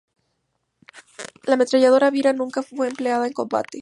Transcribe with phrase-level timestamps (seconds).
[1.43, 3.69] La ametralladora Bira nunca fue empleada en combate.